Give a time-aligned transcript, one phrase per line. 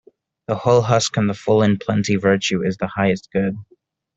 [0.47, 3.55] The hull husk and the full in plenty Virtue is the highest good.